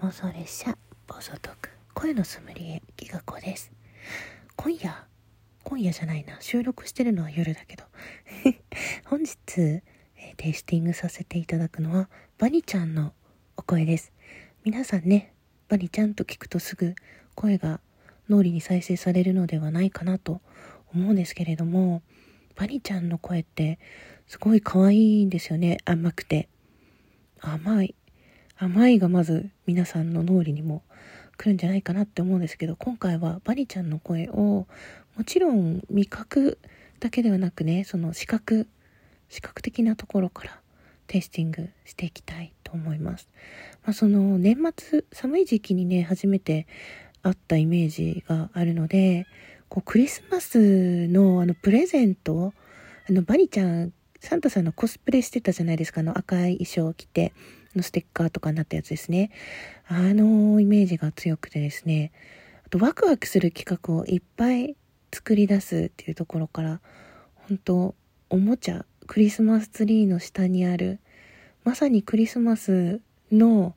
[0.00, 0.76] 妄想列車
[1.06, 3.72] 暴走トーク声のソムリエギガ子です。
[4.56, 5.06] 今夜
[5.62, 7.84] 今夜じゃないな収録してるのは夜だけど。
[9.06, 13.14] 本日、えー、テイスティングさせていただくのはバニちゃんの
[13.56, 14.12] お声です。
[14.64, 15.32] 皆さんね
[15.68, 16.94] バニちゃんと聞くとすぐ
[17.34, 17.80] 声が
[18.28, 20.42] 脳裏に再生されるのではないかなと
[20.92, 22.02] 思うんですけれども
[22.56, 23.78] バニちゃんの声って
[24.26, 26.48] すごい可愛いんですよね甘くて。
[27.40, 27.94] 甘い。
[28.56, 30.82] 甘いがまず皆さんの脳裏にも
[31.36, 34.66] 来るんじゃないかなって思うんですけど今回はバニちゃんの声を
[35.16, 36.58] もちろん味覚
[37.00, 38.68] だけではなくねその視覚
[39.28, 40.60] 視覚的なところから
[41.06, 43.28] テイスティングしていきたいと思います。
[43.84, 46.66] まあ、その年末寒い時期にね初めて
[47.22, 49.26] 会ったイメージがあるので
[49.68, 52.54] こうクリスマスのあのプレゼント
[53.08, 57.32] あのバニちゃんサンタさんのコスプレしてたじゃないですかあの赤い衣装を着て
[57.76, 59.30] のステッカーとかになったやつですね。
[59.86, 62.12] あのイメージが強くてですね、
[62.66, 64.76] あとワクワクする企画をいっぱい
[65.12, 66.80] 作り出すっていうところから、
[67.48, 67.94] 本当
[68.30, 70.98] おもちゃ、クリスマスツリーの下にある、
[71.62, 73.74] まさにクリスマスの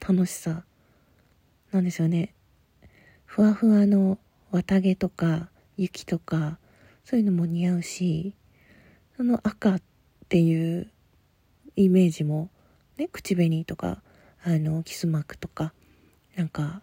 [0.00, 0.64] 楽しさ
[1.72, 2.34] なんですよね。
[3.24, 4.18] ふわふわの
[4.50, 6.58] 綿毛とか雪とか、
[7.04, 8.34] そういうのも似合うし、
[9.16, 9.82] その赤っ
[10.28, 10.90] ていう
[11.76, 12.50] イメージも
[12.98, 14.02] ね、口紅とか、
[14.42, 15.72] あの、キスマークとか、
[16.36, 16.82] なんか、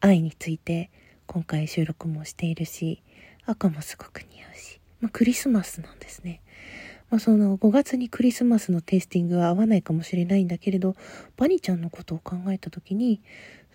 [0.00, 0.90] 愛について
[1.26, 3.02] 今回収録もしているし、
[3.44, 6.40] 赤もすごく似合うし、まあ、クリスマスなんですね。
[7.10, 10.96] まあ、その5月にクリスマスのテイスティングは合わないかもしれないんだけれど、
[11.36, 13.20] バニちゃんのことを考えた時に、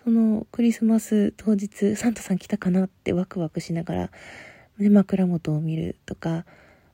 [0.04, 4.10] そのクリスマス当日、サンタさん来たかなってワクワクしながら、
[4.78, 6.44] ね、枕元を見るとか、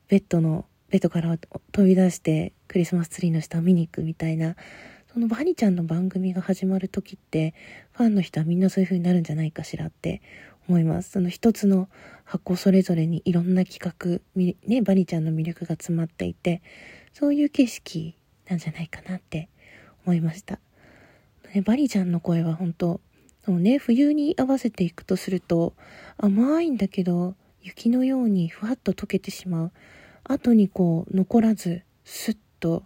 [0.07, 1.37] ベッドの、ベッドから
[1.71, 4.55] 飛び出してクリスマスツリーの下を見に行くみたいな、
[5.13, 7.53] そのバニちゃんの番組が始まる時って
[7.93, 10.21] ファンの人はみんなそういう風になるんじゃないかしらって
[10.67, 11.11] 思います。
[11.11, 11.89] その一つの
[12.25, 16.61] 箱それぞれにいろんな企画、ね、バニちゃんの魅力が詰まっていて、
[17.13, 18.15] そういう景色
[18.47, 19.49] なんじゃないかなって
[20.05, 20.59] 思いました。
[21.53, 23.01] ね、バニちゃんの声は本当
[23.45, 25.73] そのね、冬に合わせていくとすると、
[26.17, 29.71] 甘いんだけど、雪のようにふわっと溶けてしまう。
[30.29, 32.83] 後にこう、残らず、スッと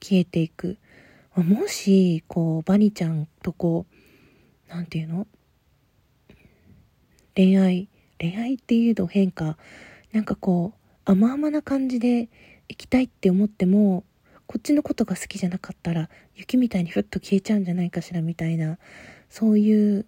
[0.00, 0.78] 消えていく。
[1.34, 3.86] もし、こう、バニちゃんとこ
[4.68, 5.26] う、なんていうの？
[7.34, 7.88] 恋愛、
[8.20, 9.58] 恋愛っていうの変化、
[10.12, 12.28] なんかこう、甘々な感じで
[12.68, 14.04] 行きたいって思っても、
[14.46, 18.78] こっちのことが好きじゃなかったら、雪みたいにふっと消えちゃうんじゃないかしらみたいな、
[19.28, 20.06] そういう、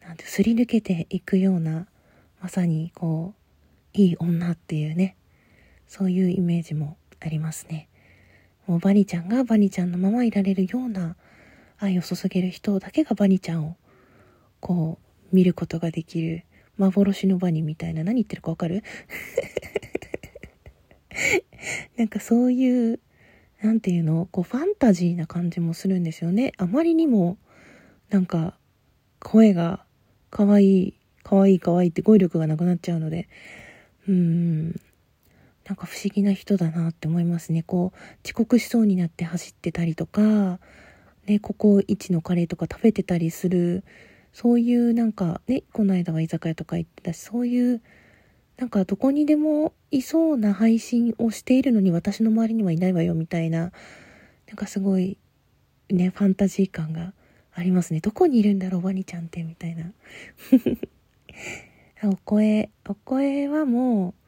[0.00, 1.86] なんて、すり抜けていくような、
[2.42, 3.34] まさにこ
[3.94, 5.14] う、いい女っていうね、
[5.90, 7.88] そういうイメージもありますね。
[8.68, 11.16] もうバニちゃんがバニちゃんのままいられるような
[11.78, 13.76] 愛を注げる人だけがバニちゃんを
[14.60, 15.00] こ
[15.32, 16.44] う見ることができる。
[16.78, 18.04] 幻のバニみたいな。
[18.04, 18.84] 何言ってるかわかる？
[21.98, 23.00] なんかそういう
[23.60, 24.28] なんていうの？
[24.30, 26.52] こうファンタジーな感じもするんですよね。
[26.56, 27.36] あまりにも
[28.10, 28.56] なんか
[29.18, 29.84] 声が
[30.30, 33.28] 可愛い可愛い可愛いって語彙力がなくなっちゃうので。
[34.08, 34.80] うん。
[35.70, 37.62] なんか不思議な人だなって思いますね。
[37.62, 40.58] こう、遅刻しそうになって走ってたりとか、
[41.26, 43.84] ね、ここ一のカレーとか食べてたりする、
[44.32, 47.80] そういうなんか、ね、この間は居酒屋とか行ってたし、そういう、
[48.56, 53.70] なんかどこにでもいそうな配信をしているのに私の周りにはいないわよみたいな、
[54.48, 55.18] なんかすごい、
[55.88, 57.12] ね、ファンタジー感が
[57.54, 58.00] ありますね。
[58.00, 59.92] どこにいるんだろう、ワニちゃんって、みたいな。
[62.10, 64.19] お声、お声はもう、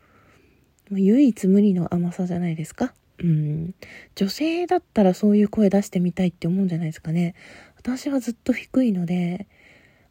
[0.99, 2.95] 唯一無二の甘さじゃないですか？
[3.23, 3.75] うん。
[4.15, 7.35] 女性だったらそういう声出してみたいって思うんじゃないですかね。
[7.77, 9.47] 私はずっと低いので、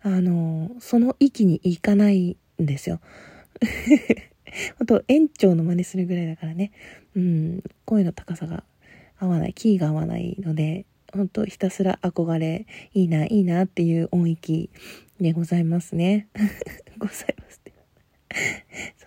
[0.01, 2.99] あの、その域に行かないんですよ。
[4.79, 6.71] あと、園長の真似するぐらいだからね。
[7.15, 8.63] うん、声の高さが
[9.17, 14.69] 合わない、キーが合わないので、本当ひたすら憧れ、いいな、いいなっていう音域
[15.19, 16.27] でございますね。
[16.97, 17.50] ございます。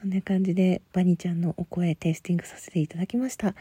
[0.05, 3.55] そんな感じでバニちゃんのお声テイスティングさせていただきました。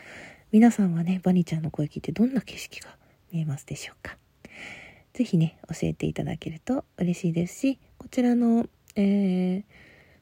[0.52, 2.98] 皆さんはね、バニちゃんの声聞いてどんな景色が
[3.32, 4.18] 見えますでしょうか。
[5.14, 8.66] 是非ね、教えていただけると嬉しいですし、こちらの、
[8.98, 9.64] えー、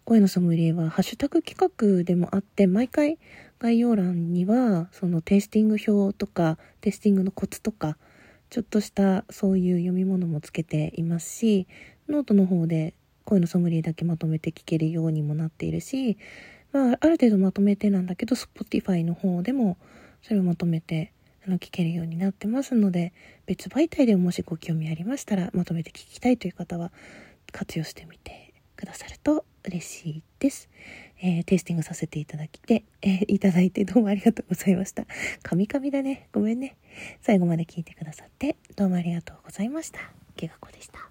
[0.05, 3.17] 声のソムリエはハッシュタグ企画でもあって、毎回
[3.57, 7.97] 概要欄には、そのテイスティング表とか、テイスティングのコツとか、
[8.51, 11.65] ちょっとしたそういう読み物もつけていますし、
[12.07, 12.93] ノートの方で
[13.31, 16.17] 声のソムリエだけまとめて聞けるようにもなっているし、
[16.73, 19.77] まあ、ある程度まとめてなんだけど、Spotify の方でも
[20.21, 21.13] それをまとめて
[21.47, 23.13] あの聞けるようになってますので
[23.45, 26.91] 別媒体でもしご興味ありましたらまとめて聞きたいという方は
[27.51, 30.69] 活用してみてくださると嬉しいです。
[31.23, 35.05] えー、テイスティングさせていただきて、えー、いただいてどうもありがとうございました。
[35.41, 36.27] カミカミだね。
[36.33, 36.75] ごめんね。
[37.21, 39.99] 最後まで聞いてくださってどうもありがとうございました。
[40.35, 41.10] けがこでした。